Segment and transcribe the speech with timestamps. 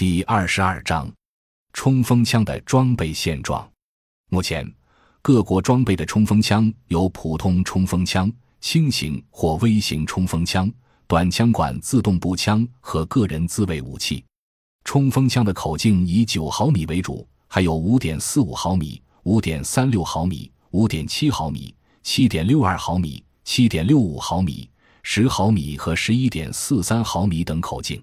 [0.00, 1.12] 第二十二章，
[1.74, 3.70] 冲锋枪的装备现状。
[4.30, 4.66] 目前，
[5.20, 8.32] 各国装备的冲锋枪有普通冲锋枪、
[8.62, 10.72] 轻型或微型冲锋枪、
[11.06, 14.24] 短枪管自动步枪和个人自卫武器。
[14.84, 24.66] 冲锋枪的口径以九毫米为主，还有五点四五毫米、五点三六毫米、五点七毫米、七点六二毫米、七点六五毫米、
[25.02, 28.02] 十毫米和十一点四三毫米等口径。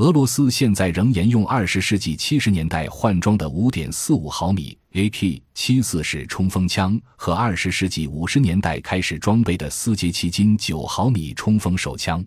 [0.00, 12.24] 俄罗斯现在仍沿用二十世纪七十年代换装的五点四五毫米 AK 七四式冲锋枪和二十世纪五十年代开始装备的斯捷奇金九毫米冲锋手枪。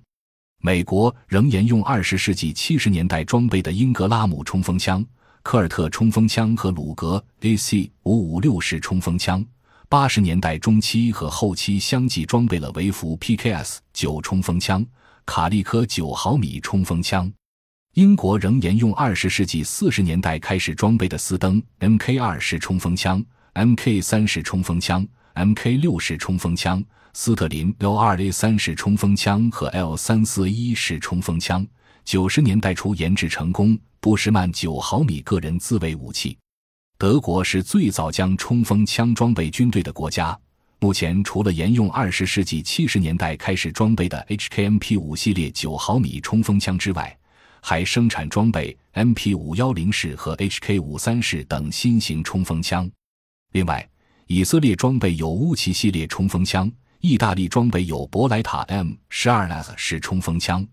[0.62, 5.03] 美国仍沿用二十世纪七十年代装备的英格拉姆冲锋枪、
[5.41, 9.43] 科尔特冲锋枪和鲁格 AC 五五六式冲锋枪。
[9.90, 14.85] 八十年代中期和后期相继装备了维弗 PKS 九冲锋枪、
[15.26, 17.34] 卡利科九毫米冲锋枪。
[17.93, 23.23] 英国仍沿用二十世纪四十年代开始装备的斯登 Mk 二式冲锋枪、
[23.54, 31.63] Mk 三式冲锋枪、Mk 六式冲锋枪、斯特林 L 二 A 三式冲锋枪和 L 三四一式冲锋枪。
[32.03, 36.35] 九十年代初研制成功布什曼九毫米个人自卫武器。
[36.98, 40.35] 德国是最早将冲锋枪装备军队的国家。
[40.79, 47.15] 目前，除了沿用二十世纪七十年代开始装备的 HKMP 五系列九毫米冲锋枪之外，
[47.65, 52.91] 还生产装备 MP 五幺零式和 HK 五三式等新型冲锋枪。
[53.53, 53.89] 另外，
[54.27, 56.69] 以色列装备有乌奇系列冲锋枪，
[56.99, 60.67] 意大利装备有博莱塔 M 十二 S 式冲锋枪、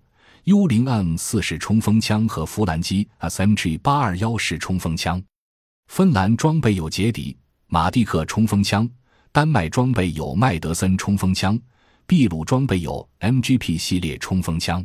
[0.44, 5.22] 幽灵 M 四式冲锋枪和弗兰基 SMG 八二幺式冲锋枪。
[5.86, 7.36] 芬兰装备有捷迪、
[7.68, 8.90] 马蒂克冲锋枪，
[9.30, 11.56] 丹麦装备有麦德森冲锋枪，
[12.08, 14.84] 秘鲁装备有 MGP 系列冲锋枪。